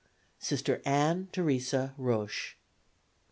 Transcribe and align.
Sister 0.39 0.81
Ann 0.83 1.29
Teresa 1.31 1.93
Roche. 1.95 2.55